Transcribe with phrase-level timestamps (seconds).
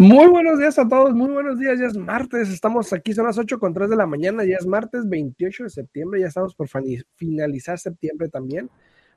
[0.00, 3.36] Muy buenos días a todos, muy buenos días, ya es martes, estamos aquí, son las
[3.36, 6.68] 8 con 3 de la mañana, ya es martes 28 de septiembre, ya estamos por
[7.16, 8.70] finalizar septiembre también.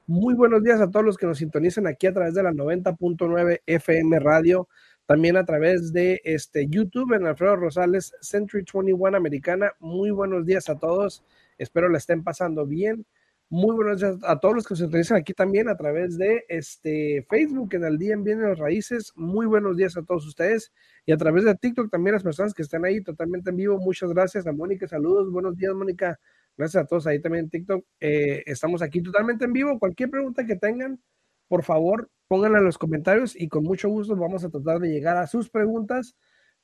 [0.08, 3.62] Muy buenos días a todos los que nos sintonizan aquí a través de la 90.9
[3.66, 4.68] FM Radio,
[5.06, 9.74] también a través de este YouTube en Alfredo Rosales, Century 21 Americana.
[9.80, 11.24] Muy buenos días a todos,
[11.60, 13.06] espero la estén pasando bien.
[13.54, 17.28] Muy buenos días a todos los que se utilizan aquí también a través de este
[17.30, 19.12] Facebook en el día en Bien las Raíces.
[19.18, 20.72] Muy buenos días a todos ustedes
[21.06, 23.78] y a través de TikTok también las personas que están ahí totalmente en vivo.
[23.78, 24.88] Muchas gracias a Mónica.
[24.88, 25.30] Saludos.
[25.30, 26.18] Buenos días, Mónica.
[26.56, 27.84] Gracias a todos ahí también en TikTok.
[28.00, 29.78] Eh, estamos aquí totalmente en vivo.
[29.80, 31.02] Cualquier pregunta que tengan,
[31.50, 35.18] por favor, pónganla en los comentarios y con mucho gusto vamos a tratar de llegar
[35.18, 36.16] a sus preguntas.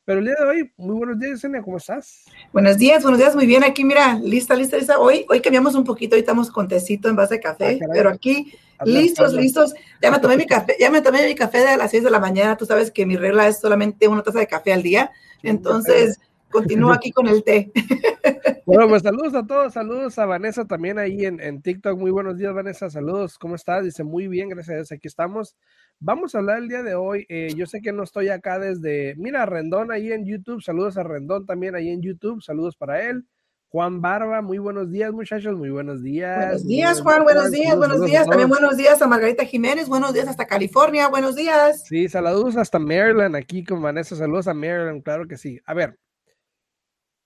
[0.08, 2.24] Pero el día de hoy, muy buenos días, Yesenia, ¿cómo estás?
[2.54, 3.66] Buenos días, buenos días, muy bien.
[3.66, 5.00] Aquí, mira, lista, lista, lista.
[5.00, 8.10] Hoy, hoy cambiamos un poquito, hoy estamos con tecito en base de café, ah, pero
[8.12, 8.54] aquí,
[8.86, 9.74] listos, listos.
[10.02, 12.22] Ya me tomé mi café, ya me tomé mi café de las 6 de la
[12.22, 12.56] mañana.
[12.56, 15.12] Tú sabes que mi regla es solamente una taza de café al día.
[15.44, 17.72] Entonces, continúo aquí con el té.
[18.68, 21.98] Bueno, pues saludos a todos, saludos a Vanessa también ahí en, en TikTok.
[21.98, 23.86] Muy buenos días, Vanessa, saludos, ¿cómo estás?
[23.86, 25.56] Dice, muy bien, gracias a Dios, aquí estamos.
[26.02, 27.26] Vamos a hablar el día de hoy.
[27.30, 30.62] Eh, yo sé que no estoy acá desde, mira, Rendón ahí en YouTube.
[30.62, 32.44] Saludos a Rendón también ahí en YouTube.
[32.44, 33.26] Saludos para él.
[33.70, 35.58] Juan Barba, muy buenos días, muchachos.
[35.58, 36.38] Muy buenos días.
[36.38, 37.24] Buenos días, Juan.
[37.24, 38.28] Buenos días, buenos días.
[38.28, 39.90] También buenos días a Margarita Jiménez.
[39.90, 41.08] Buenos días hasta California.
[41.08, 41.84] Buenos días.
[41.86, 44.16] Sí, saludos hasta Maryland aquí con Vanessa.
[44.16, 45.60] Saludos a Maryland, claro que sí.
[45.66, 45.98] A ver,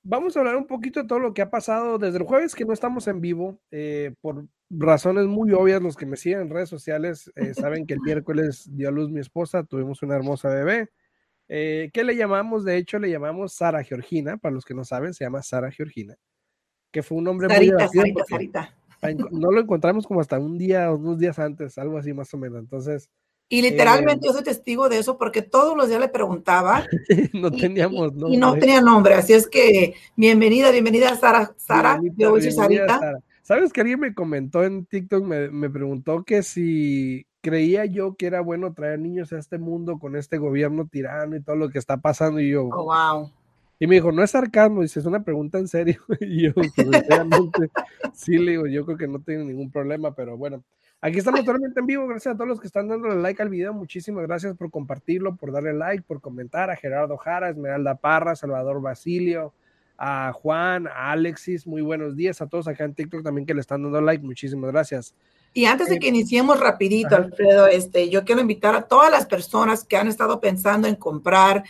[0.03, 2.66] vamos a hablar un poquito de todo lo que ha pasado desde el jueves que
[2.66, 6.69] no estamos en vivo eh, por razones muy obvias, los que me siguen en redes
[6.69, 10.89] sociales eh, saben que el miércoles dio a luz mi esposa, tuvimos una hermosa bebé.
[11.47, 12.63] Eh, ¿Qué le llamamos?
[12.63, 16.16] De hecho, le llamamos Sara Georgina, para los que no saben, se llama Sara Georgina,
[16.91, 18.77] que fue un nombre muy Sarita, Sarita.
[19.31, 22.38] No lo encontramos como hasta un día o unos días antes, algo así más o
[22.38, 22.59] menos.
[22.59, 23.09] Entonces,
[23.52, 26.85] y literalmente yo soy testigo de eso porque todos los días le preguntaba.
[27.34, 28.34] no teníamos nombre.
[28.34, 29.13] Y no tenía nombre.
[29.13, 31.53] Así es que bienvenida, bienvenida Sara.
[31.57, 33.19] Sara, yo voy a Sarita.
[33.41, 35.25] ¿Sabes que alguien me comentó en TikTok?
[35.25, 40.16] Me, preguntó que si creía yo que era bueno traer niños a este mundo con
[40.16, 42.40] este gobierno tirano y todo lo que está pasando.
[42.40, 43.31] Y yo, oh, wow.
[43.79, 46.00] Y me dijo, no es sarcasmo, dice, es una pregunta en serio.
[46.22, 46.72] Y yo, pues,
[48.13, 50.63] sí, le digo, yo creo que no tengo ningún problema, pero bueno.
[51.03, 52.07] Aquí estamos totalmente en vivo.
[52.07, 53.73] Gracias a todos los que están dando like al video.
[53.73, 56.69] Muchísimas gracias por compartirlo, por darle like, por comentar.
[56.69, 59.51] A Gerardo Jara, Esmeralda Parra, Salvador Basilio,
[59.97, 63.61] a Juan, a Alexis, muy buenos días a todos acá en TikTok también que le
[63.61, 65.16] están dando like, muchísimas gracias.
[65.53, 69.25] Y antes de eh, que iniciemos rapidito, Alfredo, este, yo quiero invitar a todas las
[69.25, 71.63] personas que han estado pensando en comprar,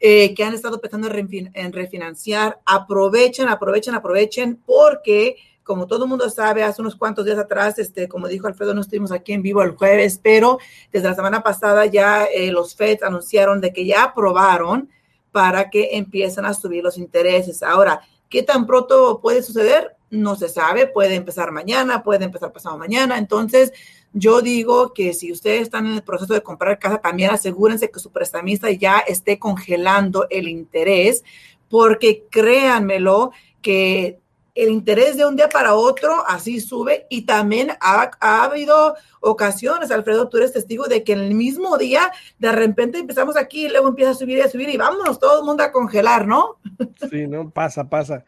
[0.00, 5.36] eh, que han estado pensando en, refinanciar, aprovechen, aprovechen, aprovechen, porque
[5.68, 8.80] como todo el mundo sabe, hace unos cuantos días atrás, este, como dijo Alfredo, no
[8.80, 10.58] estuvimos aquí en vivo el jueves, pero
[10.90, 14.88] desde la semana pasada ya eh, los FED anunciaron de que ya aprobaron
[15.30, 17.62] para que empiecen a subir los intereses.
[17.62, 19.94] Ahora, ¿qué tan pronto puede suceder?
[20.08, 23.18] No se sabe, puede empezar mañana, puede empezar pasado mañana.
[23.18, 23.70] Entonces,
[24.14, 28.00] yo digo que si ustedes están en el proceso de comprar casa, también asegúrense que
[28.00, 31.24] su prestamista ya esté congelando el interés,
[31.68, 34.18] porque créanmelo que
[34.58, 40.28] el interés de un día para otro así sube y también ha, habido ocasiones, Alfredo,
[40.28, 42.10] tú eres testigo de que en el mismo día
[42.40, 45.38] de repente empezamos aquí y luego empieza a subir y a subir y vámonos todo
[45.38, 46.58] el mundo a congelar, ¿no?
[47.10, 48.24] Sí, no, pasa, pasa.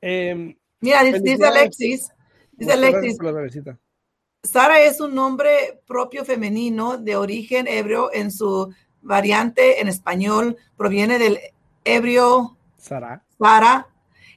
[0.00, 2.12] Em, Mira, dice, Alexis,
[2.52, 3.18] dice Alexis,
[4.44, 11.18] Sara es un nombre propio femenino de origen hebreo en su variante en español, proviene
[11.18, 11.40] del
[11.84, 13.24] hebreo Sara.
[13.38, 13.88] Sara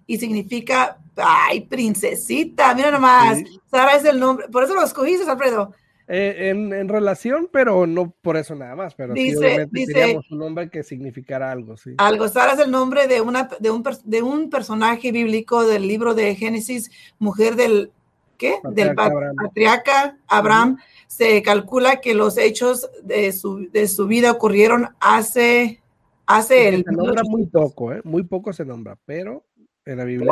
[0.07, 3.39] y significa Ay, princesita, mira nomás.
[3.69, 5.73] Sara es el nombre, por eso lo escogiste, Alfredo.
[6.09, 10.81] Eh, en, relación, pero no por eso nada más, pero dice, dice un nombre que
[10.81, 11.95] significara algo, sí.
[11.97, 16.13] Algo, Sara es el nombre de, una, de, un, de un personaje bíblico del libro
[16.15, 16.89] de Génesis,
[17.19, 17.91] mujer del,
[18.37, 18.59] ¿qué?
[18.71, 20.77] del patriarca Abraham.
[21.07, 25.81] Se calcula que los hechos de su, de su vida ocurrieron hace,
[26.25, 26.85] hace el...
[26.85, 28.01] Se nombra muy poco, ¿eh?
[28.05, 29.43] muy poco se nombra, pero
[29.87, 30.31] en la Biblia.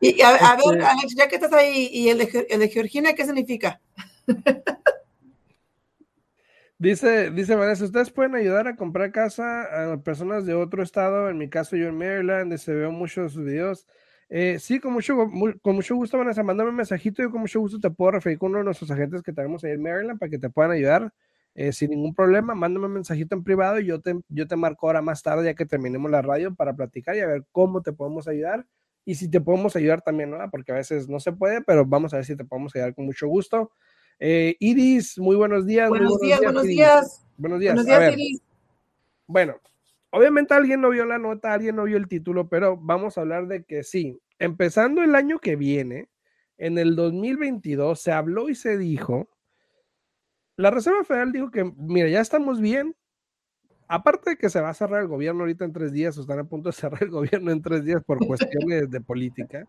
[0.00, 3.14] Y a, ver, este Alex, ya que estás ahí, ¿y el de, el de Georgina
[3.14, 3.80] qué significa?
[6.78, 11.30] Dice, dice Vanessa, ¿ustedes pueden ayudar a comprar casa a personas de otro estado?
[11.30, 13.86] En mi caso, yo en Maryland, se veo muchos videos.
[14.28, 15.16] Eh, sí, con mucho,
[15.62, 17.22] con mucho gusto, Vanessa, mándame un mensajito.
[17.22, 19.70] Yo con mucho gusto te puedo referir con uno de nuestros agentes que tenemos ahí
[19.70, 21.12] en Maryland para que te puedan ayudar.
[21.54, 24.86] Eh, sin ningún problema, mándame un mensajito en privado y yo te, yo te marco
[24.86, 27.92] ahora más tarde, ya que terminemos la radio, para platicar y a ver cómo te
[27.92, 28.66] podemos ayudar
[29.04, 30.38] y si te podemos ayudar también, ¿no?
[30.50, 33.04] Porque a veces no se puede, pero vamos a ver si te podemos ayudar con
[33.04, 33.72] mucho gusto.
[34.18, 35.88] Eh, Iris, muy buenos días.
[35.88, 37.26] Buenos, días, buenos días.
[37.36, 37.74] Buenos días.
[37.74, 38.42] Buenos días, Iris.
[39.26, 39.56] Bueno,
[40.10, 43.46] obviamente alguien no vio la nota, alguien no vio el título, pero vamos a hablar
[43.48, 46.08] de que sí, empezando el año que viene,
[46.56, 49.28] en el 2022, se habló y se dijo,
[50.62, 52.94] la Reserva Federal dijo que, mira, ya estamos bien,
[53.88, 56.38] aparte de que se va a cerrar el gobierno ahorita en tres días, o están
[56.38, 59.66] a punto de cerrar el gobierno en tres días por cuestiones de política,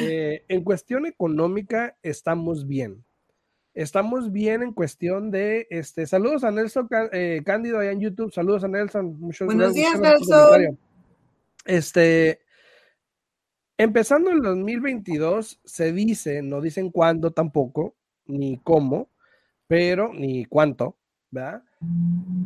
[0.00, 3.04] eh, en cuestión económica estamos bien.
[3.72, 8.64] Estamos bien en cuestión de, este, saludos a Nelson eh, Cándido allá en YouTube, saludos
[8.64, 9.16] a Nelson.
[9.20, 10.76] Muchos Buenos días, Nelson.
[11.66, 12.40] Este,
[13.78, 17.94] empezando el 2022, se dice, no dicen cuándo tampoco,
[18.26, 19.08] ni cómo,
[19.70, 20.98] pero, ni cuánto,
[21.30, 21.62] ¿verdad?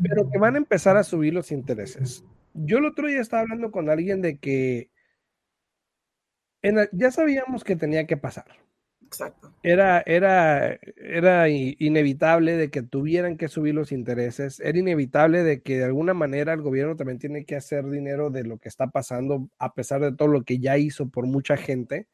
[0.02, 2.22] Pero que van a empezar a subir los intereses.
[2.52, 4.90] Yo el otro día estaba hablando con alguien de que
[6.92, 8.44] ya sabíamos que tenía que pasar.
[9.00, 9.54] Exacto.
[9.62, 15.78] Era, era, era inevitable de que tuvieran que subir los intereses, era inevitable de que
[15.78, 19.48] de alguna manera el gobierno también tiene que hacer dinero de lo que está pasando,
[19.58, 22.06] a pesar de todo lo que ya hizo por mucha gente,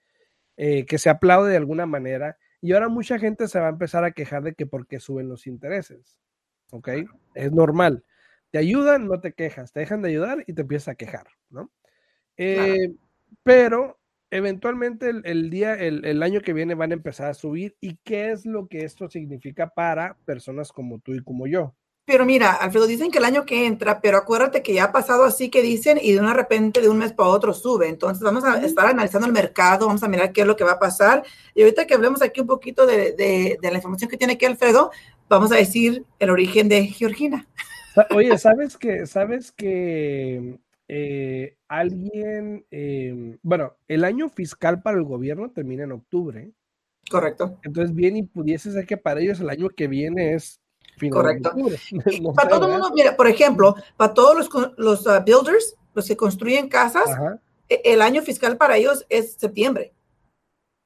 [0.56, 4.04] eh, que se aplaude de alguna manera, y ahora mucha gente se va a empezar
[4.04, 6.18] a quejar de que por qué suben los intereses.
[6.70, 6.88] ¿Ok?
[7.34, 8.04] Es normal.
[8.50, 11.70] Te ayudan, no te quejas, te dejan de ayudar y te empiezas a quejar, ¿no?
[12.36, 12.94] Eh,
[13.42, 13.98] pero
[14.30, 17.76] eventualmente el, día, el, año que viene van a empezar a subir.
[17.80, 21.74] ¿Y qué es lo que esto significa para personas como tú y como yo?
[22.10, 25.22] Pero mira, Alfredo, dicen que el año que entra, pero acuérdate que ya ha pasado
[25.22, 27.88] así que dicen y de una repente de un mes para otro sube.
[27.88, 30.72] Entonces vamos a estar analizando el mercado, vamos a mirar qué es lo que va
[30.72, 31.22] a pasar.
[31.54, 34.44] Y ahorita que hablemos aquí un poquito de, de, de la información que tiene aquí
[34.44, 34.90] Alfredo,
[35.28, 37.46] vamos a decir el origen de Georgina.
[38.10, 40.58] Oye, ¿sabes que, sabes que
[40.88, 46.50] eh, alguien, em, bueno, el año fiscal para el gobierno termina en octubre.
[47.08, 47.60] Correcto.
[47.62, 50.59] Entonces, bien y pudiese ser que para ellos el año que viene es
[51.08, 51.52] Correcto.
[52.34, 56.16] para todo el mundo, mira, por ejemplo, para todos los, los uh, builders, los que
[56.16, 57.08] construyen casas,
[57.68, 59.94] e, el año fiscal para ellos es septiembre.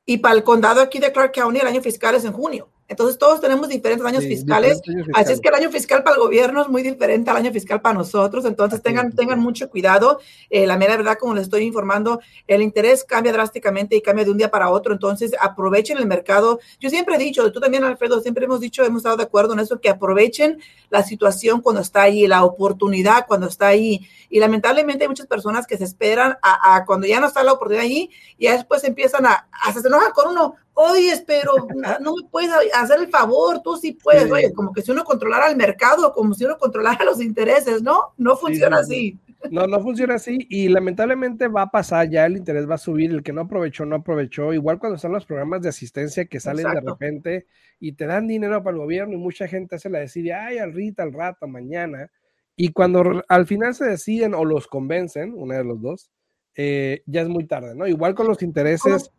[0.06, 2.68] Y para el condado aquí de Clark County, el año fiscal es en junio.
[2.86, 4.82] Entonces todos tenemos diferentes años, fiscales,
[5.14, 7.80] así es que el año fiscal para el gobierno es muy diferente al año fiscal
[7.80, 10.20] para nosotros, entonces tengan, tengan mucho cuidado.
[10.50, 14.30] Eh, la mera verdad, como les estoy informando, el interés cambia drásticamente y cambia de
[14.32, 16.60] un día para otro, entonces aprovechen el mercado.
[16.78, 19.60] Yo siempre he dicho, tú también Alfredo, siempre hemos dicho, hemos estado de acuerdo en
[19.60, 20.60] eso, que aprovechen
[20.90, 24.06] la situación cuando está ahí, la oportunidad cuando está ahí.
[24.28, 27.84] Y lamentablemente hay muchas personas que se esperan a, cuando ya no está la oportunidad
[27.84, 31.52] ahí y después empiezan a, a se enojan con uno oye, pero
[32.00, 35.48] no me puedes hacer el favor, tú sí puedes, oye, como que si uno controlara
[35.48, 38.12] el mercado, como si uno controlara los intereses, ¿no?
[38.16, 39.18] No funciona así.
[39.50, 43.10] No, no funciona así y lamentablemente va a pasar, ya el interés va a subir,
[43.10, 46.66] el que no aprovechó, no aprovechó, igual cuando están los programas de asistencia que salen
[46.72, 47.46] de repente
[47.78, 50.72] y te dan dinero para el gobierno y mucha gente se la decide, ay, al
[50.72, 52.10] rita, al rato, mañana,
[52.56, 56.10] y cuando al final se deciden o los convencen, una de los dos,
[56.56, 57.86] eh, ya es muy tarde, ¿no?
[57.86, 59.10] Igual con los intereses.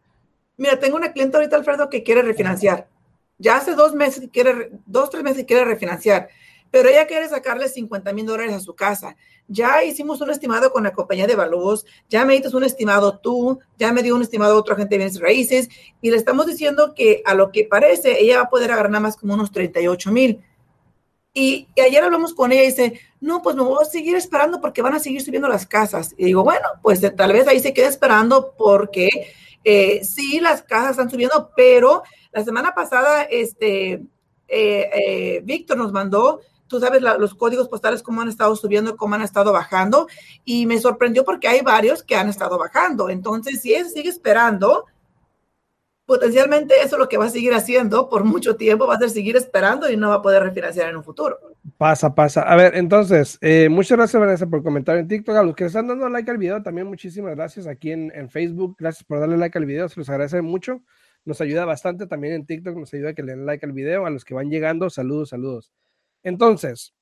[0.57, 2.87] Mira, tengo una cliente ahorita, Alfredo, que quiere refinanciar.
[3.37, 6.29] Ya hace dos meses, quiere, dos, tres meses quiere refinanciar,
[6.71, 9.17] pero ella quiere sacarle 50 mil dólares a su casa.
[9.47, 13.59] Ya hicimos un estimado con la compañía de valores, ya me diste un estimado tú,
[13.77, 15.69] ya me dio un estimado otro agente de bienes raíces,
[16.01, 19.01] y le estamos diciendo que a lo que parece, ella va a poder agarrar nada
[19.01, 20.41] más como unos 38 mil.
[21.33, 24.61] Y, y, ayer hablamos con ella y dice, no, pues me voy a seguir esperando
[24.61, 26.15] porque van a seguir subiendo las casas.
[26.17, 29.09] Y digo, bueno, pues tal vez ahí se quede esperando porque
[29.65, 34.03] eh, sí, las casas están subiendo, pero la semana pasada, este, eh,
[34.47, 39.23] eh, Víctor nos mandó, tú sabes, los códigos postales, cómo han estado subiendo, cómo han
[39.23, 40.07] estado bajando,
[40.43, 43.09] y me sorprendió porque hay varios que han estado bajando.
[43.09, 44.85] Entonces, si él sigue esperando,
[46.15, 49.09] potencialmente eso es lo que va a seguir haciendo por mucho tiempo, va a ser
[49.09, 51.37] seguir esperando y no va a poder refinanciar en un futuro.
[51.77, 52.41] Pasa, pasa.
[52.43, 55.35] A ver, entonces, eh, muchas gracias Vanessa por comentar en TikTok.
[55.35, 58.75] A los que están dando like al video, también muchísimas gracias aquí en, en, Facebook.
[58.79, 60.81] Gracias por darle like al video, se los agradece mucho.
[61.25, 64.05] Nos ayuda bastante también en TikTok, nos ayuda a que le den like al video.
[64.05, 65.73] A los que van llegando, saludos, saludos.
[66.23, 66.93] Entonces,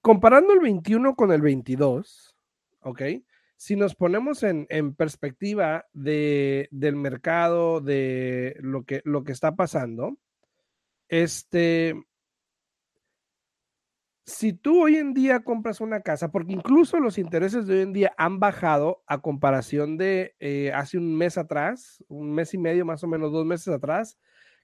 [0.00, 2.36] comparando el 21 con el 22,
[2.80, 3.02] ¿ok?
[3.62, 4.66] Si nos ponemos en,
[4.96, 10.18] perspectiva de, del mercado, de lo que, lo que está pasando,
[11.06, 11.94] este,
[14.26, 17.92] si tú hoy en día compras una casa, porque incluso los intereses de hoy en
[17.92, 22.84] día han bajado a comparación de eh, hace un mes atrás, un mes y medio,
[22.84, 24.18] más o menos dos meses atrás,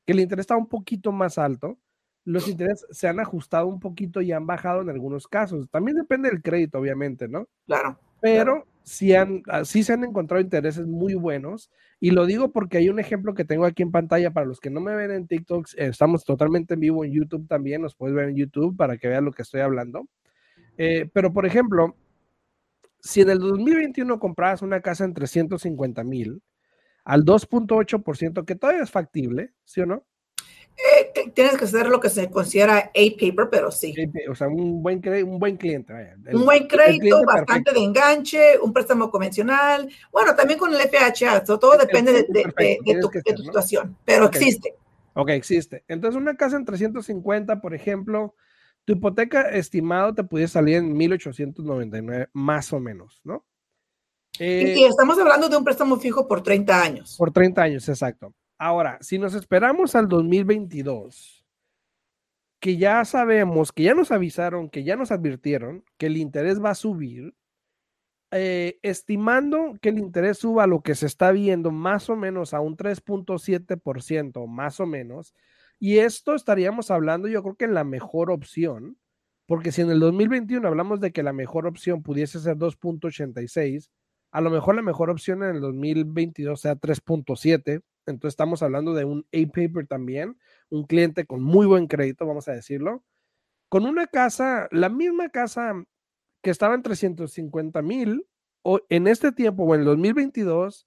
[0.06, 1.78] que el interés estaba un poquito más alto,
[2.24, 5.70] los intereses se han ajustado un poquito y han bajado en algunos casos.
[5.70, 7.46] También depende del crédito, obviamente, ¿no?
[7.64, 8.00] Claro.
[8.20, 11.70] Pero sí, han, ah, sí se han encontrado intereses muy buenos.
[12.00, 14.70] Y lo digo porque hay un ejemplo que tengo aquí en pantalla para los que
[14.70, 15.68] no me ven en TikTok.
[15.76, 17.82] estamos totalmente en vivo en YouTube también.
[17.82, 20.08] Nos puedes ver en YouTube para que vean lo que estoy hablando.
[20.78, 21.96] Eh, pero, por ejemplo,
[23.00, 26.42] si en el 2021 comprabas una casa en 350 mil
[27.04, 30.04] al 2.8%, que todavía es factible, ¿sí o no?
[30.78, 33.92] Eh, tienes que hacer lo que se considera A-paper, pero sí.
[34.30, 35.92] O sea, un buen, un buen cliente.
[36.32, 39.88] un buen crédito, bastante de enganche, un préstamo convencional.
[40.12, 43.10] Bueno, también con el FHA, todo depende de, tu,
[43.42, 44.74] situación, pero existe.
[45.14, 45.84] Ok, existe.
[45.88, 48.36] Entonces, una casa en 350, por ejemplo,
[48.84, 53.44] tu hipoteca estimado te puede salir en 1899, más o menos, ¿no?
[54.38, 57.16] y, y estamos hablando de un préstamo fijo por 30 años.
[57.18, 58.32] Por 30 años, exacto.
[58.58, 61.46] Ahora, si nos esperamos al 2022,
[62.60, 66.70] que ya sabemos, que ya nos avisaron, que ya nos advirtieron que el interés va
[66.70, 67.34] a subir,
[68.32, 72.52] eh, estimando que el interés suba a lo que se está viendo más o menos
[72.52, 75.34] a un 3.7%, más o menos,
[75.78, 78.98] y esto estaríamos hablando yo creo que en la mejor opción,
[79.46, 83.88] porque si en el 2021 hablamos de que la mejor opción pudiese ser 2.86,
[84.32, 89.04] a lo mejor la mejor opción en el 2022 sea 3.7, entonces estamos hablando de
[89.04, 90.38] un A-Paper también,
[90.70, 93.04] un cliente con muy buen crédito, vamos a decirlo,
[93.68, 95.84] con una casa, la misma casa
[96.42, 98.26] que estaba en 350 mil,
[98.88, 100.86] en este tiempo o en el 2022,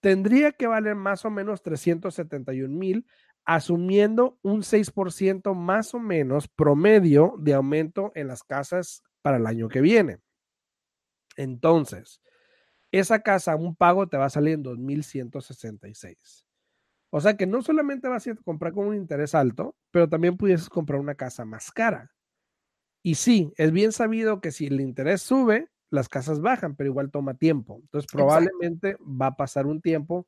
[0.00, 3.06] tendría que valer más o menos 371 mil,
[3.44, 9.68] asumiendo un 6% más o menos promedio de aumento en las casas para el año
[9.68, 10.18] que viene.
[11.36, 12.20] Entonces,
[12.98, 16.46] esa casa, un pago te va a salir en 2.166.
[17.10, 20.68] O sea que no solamente vas a comprar con un interés alto, pero también pudieses
[20.68, 22.12] comprar una casa más cara.
[23.02, 27.10] Y sí, es bien sabido que si el interés sube, las casas bajan, pero igual
[27.10, 27.78] toma tiempo.
[27.82, 30.26] Entonces probablemente va a pasar un tiempo,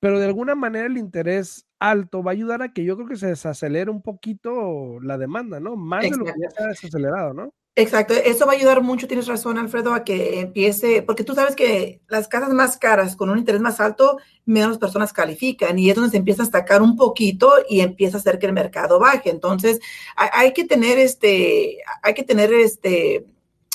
[0.00, 3.16] pero de alguna manera el interés alto va a ayudar a que yo creo que
[3.16, 5.76] se desacelere un poquito la demanda, ¿no?
[5.76, 7.54] Más de lo que ya se ha desacelerado, ¿no?
[7.76, 11.54] Exacto, eso va a ayudar mucho, tienes razón, Alfredo, a que empiece, porque tú sabes
[11.54, 15.94] que las casas más caras con un interés más alto, menos personas califican y es
[15.94, 19.30] donde se empieza a destacar un poquito y empieza a hacer que el mercado baje.
[19.30, 19.80] Entonces,
[20.16, 23.24] hay, hay que tener este, hay que tener este,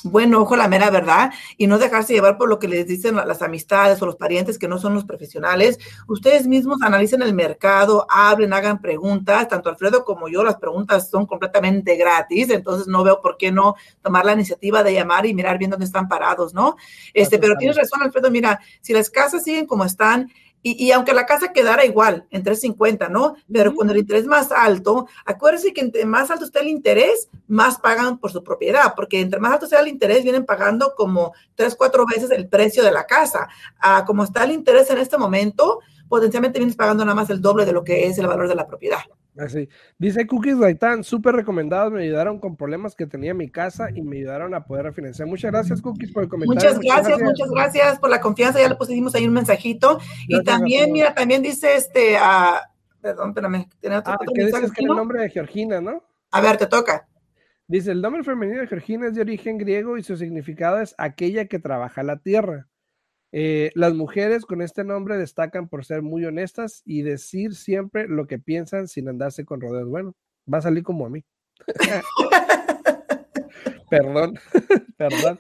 [0.06, 3.42] buen ojo la mera verdad y no dejarse llevar por lo que les dicen las
[3.42, 5.80] amistades o los parientes que no son los profesionales.
[6.08, 9.48] Ustedes mismos analicen el mercado, hablen, hagan preguntas.
[9.48, 13.76] Tanto Alfredo como yo, las preguntas son completamente gratis, entonces no veo por qué no
[14.02, 16.76] tomar la iniciativa de llamar y mirar bien dónde están parados, ¿no?
[17.14, 20.32] Este, pero tienes razón, Alfredo, mira, si las casas siguen como están,
[20.68, 23.36] y, aunque la casa quedara igual, en 350, ¿no?
[23.52, 27.78] Pero con el interés más alto, acuérdense que entre más alto esté el interés, más
[27.78, 31.76] pagan por su propiedad, porque entre más alto sea el interés, vienen pagando como tres,
[31.76, 33.48] cuatro veces el precio de la casa.
[33.80, 37.64] Ah, como está el interés en este momento, potencialmente vienes pagando nada más el doble
[37.64, 39.02] de lo que es el valor de la propiedad.
[39.38, 39.68] Así.
[39.98, 44.02] Dice Cookies Gaitán, súper recomendados, me ayudaron con problemas que tenía en mi casa y
[44.02, 45.28] me ayudaron a poder refinanciar.
[45.28, 46.56] Muchas gracias, Cookies, por el comentario.
[46.56, 50.00] Muchas gracias, muchas gracias, por la confianza, ya le pusimos ahí un mensajito.
[50.28, 52.60] y también, mira, también dice este, uh,
[53.02, 56.04] perdón, espérame, tiene otro, ah, ¿qué dices que el nombre de Georgina, ¿no?
[56.32, 57.08] A ver, te toca.
[57.68, 61.46] Dice, el nombre femenino de Georgina es de origen griego y su significado es aquella
[61.46, 62.68] que trabaja la tierra.
[63.38, 68.28] Eh, las mujeres con este nombre destacan por ser muy honestas y decir siempre lo
[68.28, 69.90] que piensan sin andarse con rodeos.
[69.90, 70.16] Bueno,
[70.52, 71.26] va a salir como a mí.
[73.90, 74.40] perdón,
[74.98, 75.38] perdón.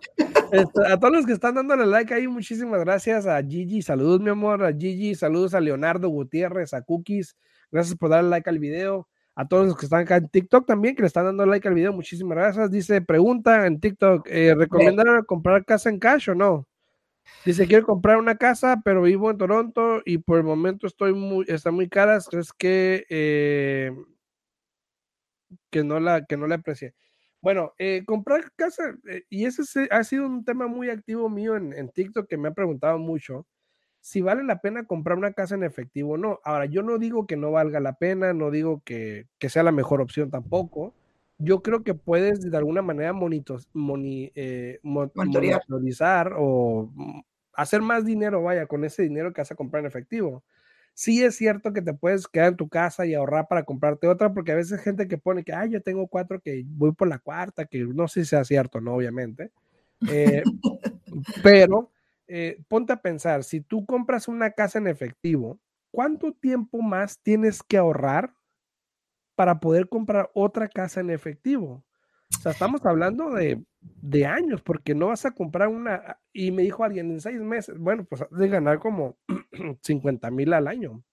[0.51, 4.29] Este, a todos los que están dándole like ahí, muchísimas gracias a Gigi, saludos mi
[4.29, 7.37] amor, a Gigi, saludos a Leonardo Gutiérrez, a Cookies,
[7.71, 9.07] gracias por darle like al video.
[9.35, 11.73] A todos los que están acá en TikTok también, que le están dando like al
[11.73, 12.69] video, muchísimas gracias.
[12.71, 16.67] Dice, pregunta en TikTok, eh, ¿recomiendan comprar casa en cash o no?
[17.45, 21.45] Dice, quiero comprar una casa, pero vivo en Toronto y por el momento estoy muy,
[21.47, 22.19] está muy cara.
[22.29, 23.91] ¿Crees que, eh,
[25.69, 26.95] que, no la, que no la aprecie?
[27.41, 31.89] Bueno, eh, comprar casa, eh, y ese ha sido un tema muy activo mío en,
[31.89, 33.45] TikTok que me ha preguntado mucho,
[33.99, 36.39] si vale la pena comprar una casa en efectivo o no.
[36.43, 39.71] Ahora, yo no digo que no valga la pena, no digo que, que sea la
[39.71, 40.95] mejor opción tampoco,
[41.37, 47.19] yo creo que puedes de alguna manera eh, monitorizar o mm,
[47.53, 50.43] hacer más dinero, vaya, con ese dinero que vas a comprar en efectivo.
[50.93, 54.33] Sí es cierto que te puedes quedar en tu casa y ahorrar para comprarte otra,
[54.33, 57.09] porque a veces hay gente que pone que, ay, yo tengo cuatro que voy por
[57.09, 59.51] la cuarta, que no sé si sea cierto, no, obviamente.
[60.09, 60.41] Eh,
[61.43, 61.91] pero
[62.27, 65.59] eh, ponte a pensar, si tú compras una casa en efectivo,
[65.91, 68.33] ¿cuánto tiempo más tienes que ahorrar
[69.35, 71.83] para poder comprar otra casa en efectivo.
[72.37, 76.63] O sea, estamos hablando de, de años, porque no vas a comprar una, y me
[76.63, 79.17] dijo alguien en seis meses, bueno, pues de ganar como
[79.81, 81.03] 50 mil al año,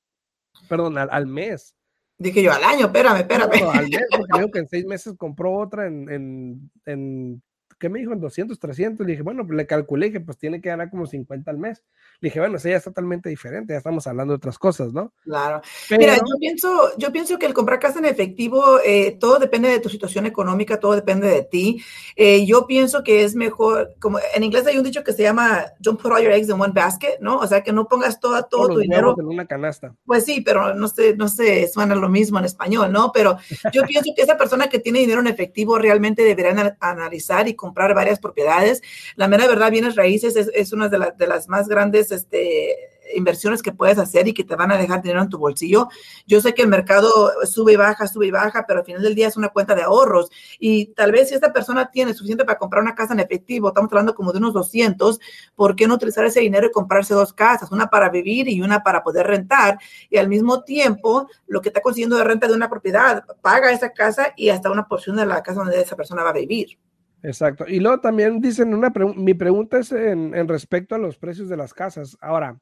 [0.68, 1.76] perdón, al, al mes.
[2.18, 3.60] Dije yo, al año, espérame, espérame.
[3.60, 7.42] No, al mes, porque creo que en seis meses compró otra en, en, en
[7.82, 8.12] ¿qué me dijo?
[8.12, 9.04] En 200, 300.
[9.04, 11.82] Le dije, bueno, le calculé que pues tiene que ganar como 50 al mes.
[12.22, 15.12] Le dije, bueno, eso ya es totalmente diferente, ya estamos hablando de otras cosas, ¿no?
[15.24, 15.60] Claro.
[15.90, 19.80] Mira, yo pienso, yo pienso que el comprar casa en efectivo, eh, todo depende de
[19.80, 21.82] tu situación económica, todo depende de ti.
[22.14, 25.64] Eh, yo pienso que es mejor, como en inglés hay un dicho que se llama,
[25.80, 27.38] don't put all your eggs in one basket, ¿no?
[27.38, 29.92] O sea, que no pongas todo, todo tu dinero en una canasta.
[30.06, 33.10] Pues sí, pero no sé, no sé, suena lo mismo en español, ¿no?
[33.10, 33.36] Pero
[33.72, 37.96] yo pienso que esa persona que tiene dinero en efectivo realmente debería analizar y comprar
[37.96, 38.80] varias propiedades.
[39.16, 43.62] La mera verdad, bienes raíces es, es una de, de las más grandes este, inversiones
[43.62, 45.88] que puedes hacer y que te van a dejar dinero en tu bolsillo.
[46.26, 49.14] Yo sé que el mercado sube y baja, sube y baja, pero al final del
[49.14, 50.30] día es una cuenta de ahorros.
[50.58, 53.90] Y tal vez si esta persona tiene suficiente para comprar una casa en efectivo, estamos
[53.92, 55.20] hablando como de unos 200,
[55.54, 57.70] ¿por qué no utilizar ese dinero y comprarse dos casas?
[57.72, 59.78] Una para vivir y una para poder rentar.
[60.10, 63.92] Y al mismo tiempo, lo que está consiguiendo de renta de una propiedad, paga esa
[63.92, 66.78] casa y hasta una porción de la casa donde esa persona va a vivir.
[67.22, 67.64] Exacto.
[67.68, 71.48] Y luego también dicen una pregunta, mi pregunta es en, en, respecto a los precios
[71.48, 72.16] de las casas.
[72.20, 72.60] Ahora,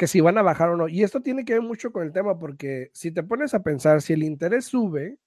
[0.00, 0.88] que si van a bajar o no.
[0.88, 4.00] Y esto tiene que ver mucho con el tema porque si te pones a pensar,
[4.00, 5.18] si el interés sube,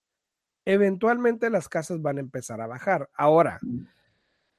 [0.66, 3.08] eventualmente las casas van a empezar a bajar.
[3.14, 3.60] Ahora,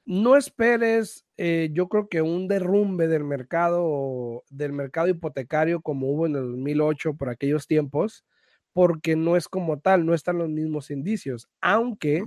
[0.04, 6.26] no esperes, eh, yo creo que un derrumbe del mercado, del mercado hipotecario como hubo
[6.26, 8.24] en el 2008 por aquellos tiempos,
[8.72, 12.24] porque no es como tal, no están los mismos indicios, aunque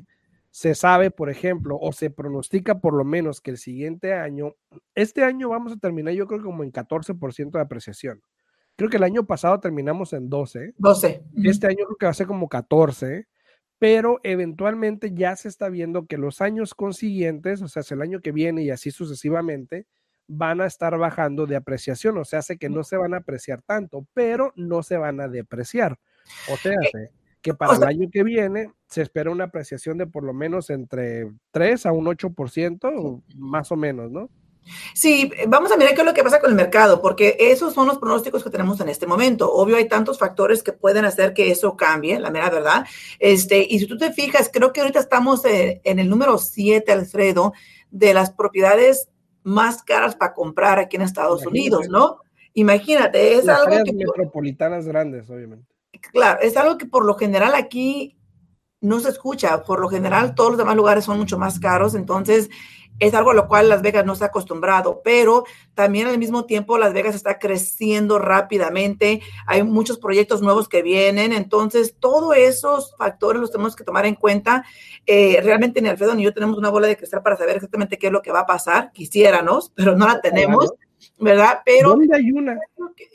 [0.51, 4.55] se sabe, por ejemplo, o se pronostica por lo menos que el siguiente año,
[4.95, 8.21] este año vamos a terminar yo creo como en 14% de apreciación.
[8.75, 10.75] Creo que el año pasado terminamos en 12.
[10.77, 11.23] 12.
[11.43, 13.27] Este año creo que va a ser como 14,
[13.79, 18.31] pero eventualmente ya se está viendo que los años consiguientes, o sea, el año que
[18.31, 19.87] viene y así sucesivamente,
[20.27, 23.61] van a estar bajando de apreciación, o sea, hace que no se van a apreciar
[23.61, 25.97] tanto, pero no se van a depreciar.
[26.51, 27.11] O sea, eh,
[27.41, 31.31] que para el año que viene se espera una apreciación de por lo menos entre
[31.51, 34.29] 3 a un 8%, más o menos, ¿no?
[34.93, 37.87] Sí, vamos a mirar qué es lo que pasa con el mercado, porque esos son
[37.87, 39.51] los pronósticos que tenemos en este momento.
[39.51, 42.85] Obvio, hay tantos factores que pueden hacer que eso cambie, la mera verdad.
[43.19, 46.91] Este, y si tú te fijas, creo que ahorita estamos en, en el número 7,
[46.91, 47.53] Alfredo,
[47.91, 49.09] de las propiedades
[49.43, 51.77] más caras para comprar aquí en Estados Imagínate.
[51.77, 52.17] Unidos, ¿no?
[52.53, 53.93] Imagínate, es las algo que...
[53.93, 58.16] metropolitanas grandes, obviamente claro, es algo que por lo general aquí
[58.87, 59.63] no se escucha.
[59.63, 61.95] Por lo general, todos los demás lugares son mucho más caros.
[61.95, 62.49] Entonces,
[62.99, 65.43] es algo a lo cual Las Vegas no está acostumbrado, pero
[65.75, 71.31] también al mismo tiempo Las Vegas está creciendo rápidamente, hay muchos proyectos nuevos que vienen,
[71.31, 74.65] entonces todos esos factores los tenemos que tomar en cuenta.
[75.05, 78.07] Eh, realmente ni Alfredo ni yo tenemos una bola de cristal para saber exactamente qué
[78.07, 80.73] es lo que va a pasar, quisiéramos, pero no la tenemos.
[81.19, 81.61] ¿Verdad?
[81.65, 82.59] Pero ¿Dónde hay una?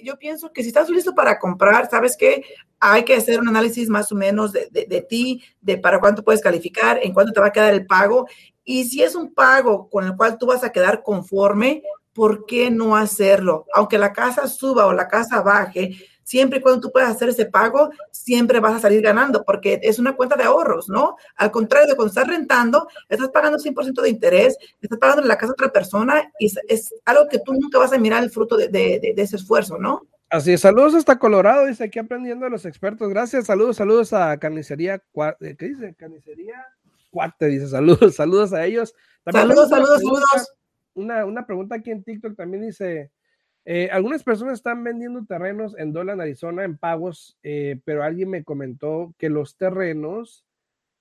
[0.02, 2.44] Yo pienso que si estás listo para comprar, sabes que
[2.80, 6.22] hay que hacer un análisis más o menos de, de, de, ti, de para cuánto
[6.22, 8.26] puedes calificar, en cuánto te va a quedar el pago.
[8.64, 12.70] Y si es un pago con el cual tú vas a quedar conforme, ¿por qué
[12.70, 13.66] no hacerlo?
[13.74, 17.46] Aunque la casa suba o la casa baje, siempre y cuando tú puedas hacer ese
[17.46, 21.16] pago, siempre vas a salir ganando porque es una cuenta de ahorros, ¿no?
[21.36, 25.36] Al contrario de cuando estás rentando, estás pagando 100% de interés, estás pagando en la
[25.36, 28.30] casa de otra persona y es, es, algo que tú nunca vas a mirar el
[28.30, 30.02] fruto de, de, de ese esfuerzo, ¿no?
[30.32, 33.10] Así es, saludos hasta Colorado, dice aquí aprendiendo a los expertos.
[33.10, 34.94] Gracias, saludos, saludos a Carnicería,
[35.40, 35.94] eh, ¿qué dice?
[35.94, 36.54] Carnicería
[37.10, 38.94] Cuate, dice saludos, saludos a ellos.
[39.24, 40.54] También saludos, saludos, saludos.
[40.94, 43.10] Una, una pregunta aquí en TikTok también dice,
[43.64, 48.44] eh, algunas personas están vendiendo terrenos en Dolan, Arizona, en pagos, eh, pero alguien me
[48.44, 50.44] comentó que los terrenos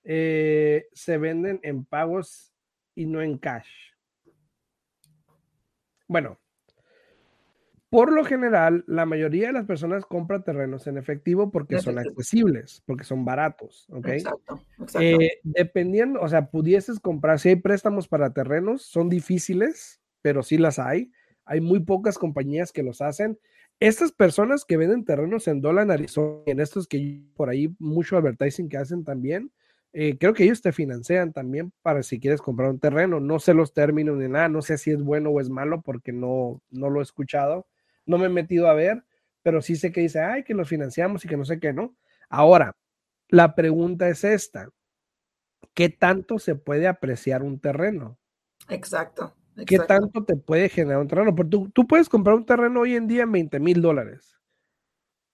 [0.04, 2.52] eh, se venden en pagos
[2.94, 3.68] y no en cash.
[6.06, 6.38] Bueno,
[7.92, 12.82] por lo general, la mayoría de las personas compran terrenos en efectivo porque son accesibles,
[12.86, 14.08] porque son baratos, ¿ok?
[14.08, 15.00] Exacto, exacto.
[15.00, 20.56] Eh, dependiendo, o sea, pudieses comprar, si hay préstamos para terrenos, son difíciles, pero sí
[20.56, 21.12] las hay.
[21.52, 23.38] Hay muy pocas compañías que los hacen.
[23.80, 28.16] Estas personas que venden terrenos en dólar en Arizona, en estos que por ahí mucho
[28.16, 29.52] advertising que hacen también,
[29.92, 33.20] eh, creo que ellos te financian también para si quieres comprar un terreno.
[33.20, 36.12] No sé los términos ni nada, no sé si es bueno o es malo porque
[36.12, 37.66] no, no lo he escuchado
[38.06, 39.04] no me he metido a ver,
[39.42, 41.96] pero sí sé que dice, ay, que los financiamos y que no sé qué, ¿no?
[42.28, 42.76] Ahora,
[43.28, 44.68] la pregunta es esta,
[45.74, 48.18] ¿qué tanto se puede apreciar un terreno?
[48.68, 49.34] Exacto.
[49.66, 51.34] ¿Qué tanto te puede generar un terreno?
[51.34, 54.38] Porque tú, tú puedes comprar un terreno hoy en día en 20 mil dólares,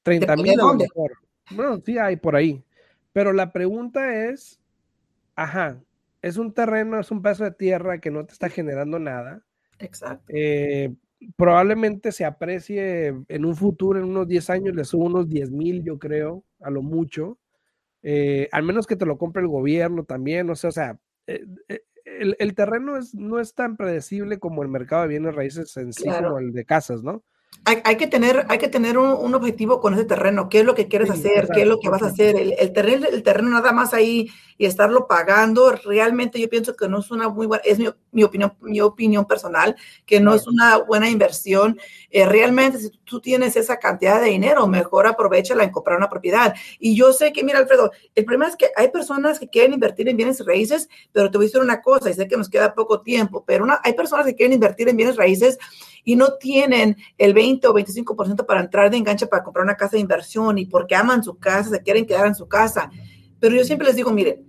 [0.03, 1.13] 30 mil a lo mejor.
[1.51, 2.65] Bueno, sí hay por ahí.
[3.13, 4.61] Pero la pregunta es,
[5.35, 5.81] ajá,
[6.23, 9.45] es un terreno, es un pedazo de tierra que no te está generando nada.
[9.79, 10.25] Exacto.
[10.29, 10.95] Eh,
[11.37, 15.83] probablemente se aprecie en un futuro, en unos 10 años, le subo unos 10 mil,
[15.83, 17.39] yo creo, a lo mucho.
[18.03, 21.45] Eh, al menos que te lo compre el gobierno también, no sé, o sea, eh,
[22.19, 25.93] el, el, terreno es, no es tan predecible como el mercado de bienes raíces en
[25.93, 26.29] sí, claro.
[26.29, 27.25] como el de casas, ¿no?
[27.65, 30.49] Hay, hay, que tener, hay que tener un, un, objetivo con ese terreno.
[30.49, 31.33] ¿Qué es lo que quieres sí, hacer?
[31.33, 31.53] Exacto.
[31.55, 32.37] ¿Qué es lo que vas a hacer?
[32.37, 36.89] El, el, terreno, el terreno nada más ahí y estarlo pagando, realmente yo pienso que
[36.89, 40.49] no es una muy buena, es mi, mi opinión, mi opinión personal, que no es
[40.49, 41.79] una buena inversión.
[42.11, 46.55] Eh, realmente, si tú tienes esa cantidad de dinero, mejor aprovechala en comprar una propiedad.
[46.81, 50.09] Y yo sé que, mira, Alfredo, el problema es que hay personas que quieren invertir
[50.09, 52.75] en bienes raíces, pero te voy a decir una cosa, y sé que nos queda
[52.75, 55.57] poco tiempo, pero una, hay personas que quieren invertir en bienes raíces
[56.05, 59.93] y no tienen el 20 o 25% para entrar de enganche para comprar una casa
[59.97, 62.91] de inversión y porque aman su casa, se quieren quedar en su casa.
[63.41, 64.43] Pero yo siempre les digo, mire,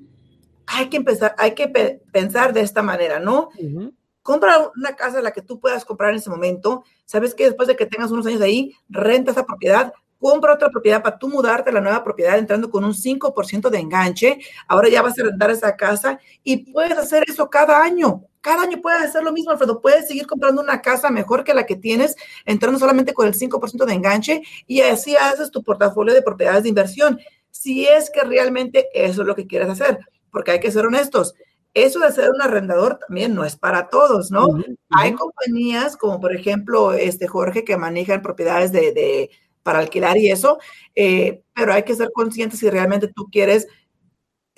[0.67, 3.49] hay que empezar, hay que pe pensar de esta manera, ¿no?
[3.57, 3.93] Uh -huh.
[4.21, 6.83] Compra una casa la que tú puedas comprar en ese momento.
[7.05, 11.01] Sabes que después de que tengas unos años ahí, renta esa propiedad, compra otra propiedad
[11.01, 14.39] para tú mudarte a la nueva propiedad entrando con un 5% de enganche.
[14.67, 18.23] Ahora ya vas a rentar esa casa y puedes hacer eso cada año.
[18.41, 19.81] Cada año puedes hacer lo mismo, Alfredo.
[19.81, 23.85] Puedes seguir comprando una casa mejor que la que tienes, entrando solamente con el 5%
[23.85, 27.19] de enganche y así haces tu portafolio de propiedades de inversión.
[27.51, 29.99] Si es que realmente eso es lo que quieres hacer
[30.31, 31.35] porque hay que ser honestos.
[31.73, 34.47] Eso de ser un arrendador también no es para todos, ¿no?
[34.47, 34.77] Uh -huh.
[34.89, 39.29] Hay compañías como, por ejemplo, este Jorge, que manejan propiedades de, de
[39.63, 40.59] para alquilar y eso,
[40.95, 43.67] eh, pero hay que ser conscientes si realmente tú quieres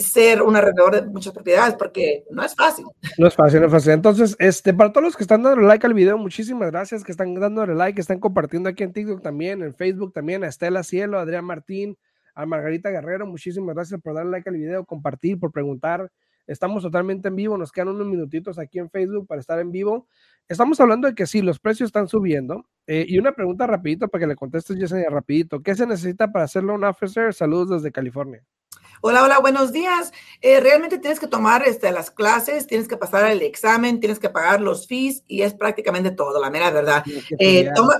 [0.01, 2.85] ser un arrendador de muchas propiedades, porque no es fácil.
[3.17, 3.91] No es fácil, no es fácil.
[3.91, 7.33] Entonces, este, para todos los que están dando like al video, muchísimas gracias, que están
[7.35, 11.19] dando like, que están compartiendo aquí en TikTok también, en Facebook también, a Estela Cielo,
[11.19, 11.97] a Adrián Martín,
[12.33, 16.11] a Margarita Guerrero, muchísimas gracias por darle like al video, compartir, por preguntar.
[16.47, 20.07] Estamos totalmente en vivo, nos quedan unos minutitos aquí en Facebook para estar en vivo.
[20.47, 22.65] Estamos hablando de que sí, los precios están subiendo.
[22.87, 25.61] Eh, y una pregunta rapidito para que le contestes, Yesenia, rapidito.
[25.61, 27.33] ¿Qué se necesita para hacerlo un officer?
[27.33, 28.43] Saludos desde California.
[29.03, 30.11] Hola, hola, buenos días.
[30.41, 34.29] Eh, realmente tienes que tomar este, las clases, tienes que pasar el examen, tienes que
[34.29, 37.03] pagar los fees y es prácticamente todo, la mera verdad.
[37.39, 37.95] Eh, toma,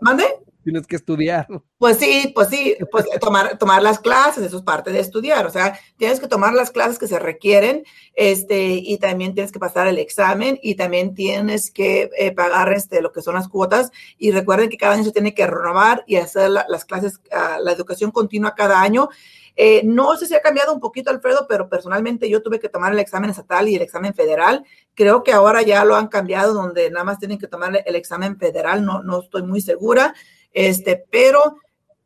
[0.00, 0.24] ¿Mande?
[0.64, 1.46] Tienes que estudiar.
[1.78, 5.50] Pues sí, pues sí, pues tomar, tomar las clases, eso es parte de estudiar, o
[5.50, 9.86] sea, tienes que tomar las clases que se requieren, este, y también tienes que pasar
[9.86, 14.30] el examen y también tienes que eh, pagar este, lo que son las cuotas y
[14.30, 17.72] recuerden que cada año se tiene que renovar y hacer la, las clases, uh, la
[17.72, 19.08] educación continua cada año.
[19.56, 22.92] Eh, no sé si ha cambiado un poquito, Alfredo, pero personalmente yo tuve que tomar
[22.92, 24.64] el examen estatal y el examen federal.
[24.94, 28.36] Creo que ahora ya lo han cambiado, donde nada más tienen que tomar el examen
[28.36, 30.14] federal, no, no estoy muy segura.
[30.54, 31.56] Este, pero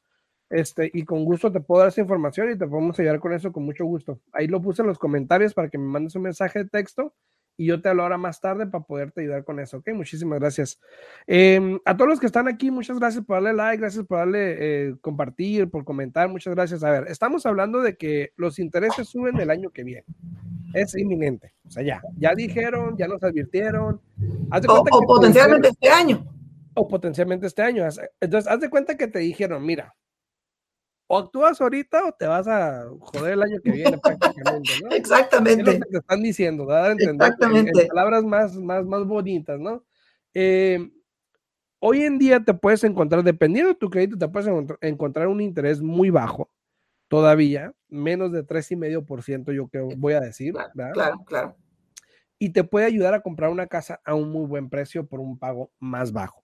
[0.49, 3.53] Este, y con gusto te puedo dar esa información y te podemos ayudar con eso
[3.53, 4.19] con mucho gusto.
[4.33, 7.13] Ahí lo puse en los comentarios para que me mandes un mensaje de texto
[7.57, 9.89] y yo te hablo ahora más tarde para poderte ayudar con eso, ¿ok?
[9.93, 10.79] Muchísimas gracias.
[11.27, 14.55] Eh, a todos los que están aquí, muchas gracias por darle like, gracias por darle
[14.59, 16.83] eh, compartir, por comentar, muchas gracias.
[16.83, 20.05] A ver, estamos hablando de que los intereses suben el año que viene.
[20.73, 21.53] Es inminente.
[21.67, 24.01] O sea, ya, ya dijeron, ya nos advirtieron.
[24.67, 26.25] o, o potencialmente este año.
[26.73, 27.87] O potencialmente este año.
[28.19, 29.93] Entonces, haz de cuenta que te dijeron, mira,
[31.13, 34.89] o actúas ahorita o te vas a joder el año que viene prácticamente, ¿no?
[34.95, 35.61] Exactamente.
[35.61, 37.81] Es lo que te están diciendo, dar a entender Exactamente.
[37.83, 39.83] En, palabras más, más, más bonitas, ¿no?
[40.33, 40.89] Eh,
[41.77, 44.49] hoy en día te puedes encontrar, dependiendo de tu crédito, te puedes
[44.81, 46.51] encontrar un interés muy bajo,
[47.07, 50.53] todavía, menos de 3,5% yo creo, voy a decir.
[50.53, 50.93] Claro, ¿verdad?
[50.93, 51.57] claro, claro.
[52.39, 55.37] Y te puede ayudar a comprar una casa a un muy buen precio por un
[55.37, 56.43] pago más bajo.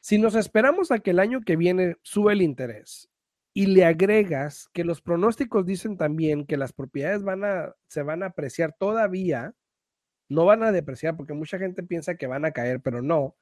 [0.00, 3.10] Si nos esperamos a que el año que viene sube el interés
[3.54, 8.24] y le agregas que los pronósticos dicen también que las propiedades van a, se van
[8.24, 9.54] a apreciar todavía,
[10.28, 13.36] no van a depreciar porque mucha gente piensa que van a caer, pero no.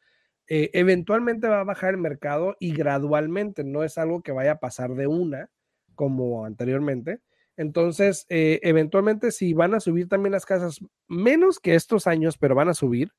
[0.48, 4.60] Eh, eventualmente va a bajar el mercado y gradualmente, no es algo que vaya a
[4.60, 5.50] pasar de una
[5.94, 7.20] como anteriormente.
[7.56, 12.54] Entonces, eh, eventualmente si van a subir también las casas, menos que estos años, pero
[12.54, 13.12] van a subir,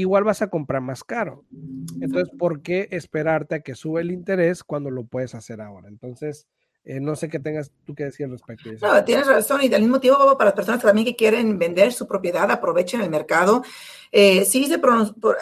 [0.00, 1.44] igual vas a comprar más caro.
[2.00, 5.88] Entonces, ¿por qué esperarte a que sube el interés cuando lo puedes hacer ahora?
[5.88, 6.46] Entonces,
[6.84, 8.70] eh, no sé qué tengas tú que decir al respecto.
[8.80, 9.60] No, tienes razón.
[9.62, 13.10] Y al mismo tiempo, para las personas también que quieren vender su propiedad, aprovechen el
[13.10, 13.62] mercado.
[14.10, 14.80] Eh, sí se,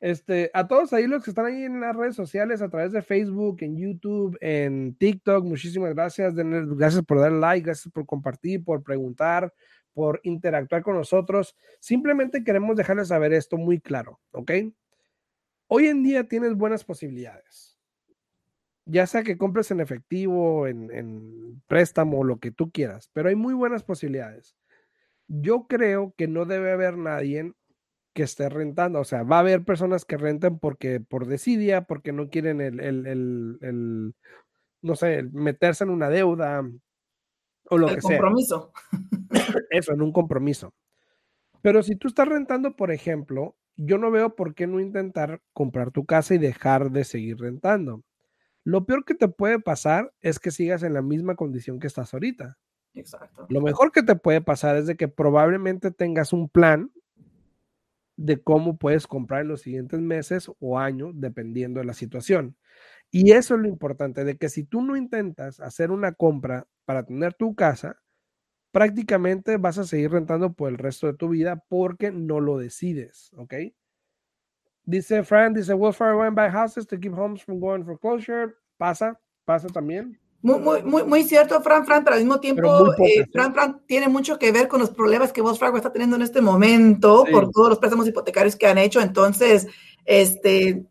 [0.00, 3.02] Este, a todos ahí los que están ahí en las redes sociales, a través de
[3.02, 6.32] Facebook, en YouTube, en TikTok, muchísimas gracias.
[6.34, 9.52] Gracias por dar like, gracias por compartir, por preguntar,
[9.94, 11.56] por interactuar con nosotros.
[11.80, 14.50] Simplemente queremos dejarles saber esto muy claro, ¿ok?
[15.68, 17.78] Hoy en día tienes buenas posibilidades.
[18.86, 23.34] Ya sea que compres en efectivo, en, en préstamo, lo que tú quieras, pero hay
[23.34, 24.56] muy buenas posibilidades.
[25.26, 27.54] Yo creo que no debe haber nadie
[28.14, 29.00] que esté rentando.
[29.00, 32.80] O sea, va a haber personas que renten porque por desidia, porque no quieren el,
[32.80, 33.06] el,
[33.60, 34.14] el,
[34.80, 36.62] no sé, meterse en una deuda
[37.70, 38.18] o lo que sea.
[38.18, 38.72] compromiso.
[39.70, 40.74] Eso, en un compromiso.
[41.62, 45.90] Pero si tú estás rentando, por ejemplo, yo no veo por qué no intentar comprar
[45.90, 48.04] tu casa y dejar de seguir rentando.
[48.64, 52.14] Lo peor que te puede pasar es que sigas en la misma condición que estás
[52.14, 52.58] ahorita.
[52.94, 53.46] Exacto.
[53.48, 56.90] Lo mejor que te puede pasar es de que probablemente tengas un plan
[58.16, 62.56] de cómo puedes comprar en los siguientes meses o años, dependiendo de la situación.
[63.16, 67.04] Y eso es lo importante, de que si tú no intentas hacer una compra para
[67.04, 68.02] tener tu casa,
[68.72, 73.30] prácticamente vas a seguir rentando por el resto de tu vida porque no lo decides,
[73.36, 73.54] ¿ok?
[74.82, 78.52] Dice Fran, dice, will went buy houses to keep homes from going foreclosure.
[78.78, 80.18] Pasa, pasa también.
[80.42, 83.26] Muy, muy, muy, muy cierto, Fran, Fran, pero al mismo tiempo, eh, ¿eh?
[83.32, 86.22] Fran, Fran tiene mucho que ver con los problemas que Wells Fargo está teniendo en
[86.22, 89.00] este momento por todos los préstamos hipotecarios que han hecho.
[89.00, 89.68] Entonces,
[90.04, 90.84] este,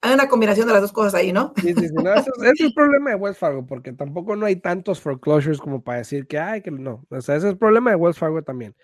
[0.00, 1.52] hay una combinación de las dos cosas ahí, ¿no?
[1.56, 1.94] Sí, sí, sí.
[2.16, 5.98] ese, es el problema de Wells Fargo, porque tampoco no hay tantos foreclosures como para
[5.98, 7.04] decir que, ay, que no.
[7.10, 8.76] O sea, ese es el problema de Wells Fargo también.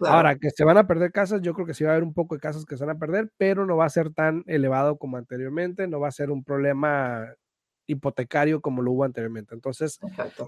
[0.00, 2.14] Ahora, que se van a perder casas, yo creo que sí va a haber un
[2.14, 4.96] poco de casas que se van a perder, pero no va a ser tan elevado
[4.96, 7.28] como anteriormente, no va a ser un problema
[7.86, 9.54] hipotecario como lo hubo anteriormente.
[9.54, 10.00] Entonces,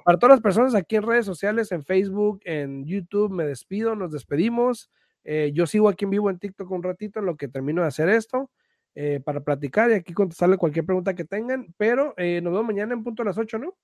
[0.04, 4.10] para todas las personas aquí en redes sociales, en Facebook, en YouTube, me despido, nos
[4.10, 4.90] despedimos.
[5.22, 7.88] Eh, yo sigo aquí en vivo en TikTok un ratito en lo que termino de
[7.88, 8.50] hacer esto
[8.94, 12.94] eh, para platicar y aquí contestarle cualquier pregunta que tengan, pero eh, nos vemos mañana
[12.94, 13.74] en punto a las 8, ¿no?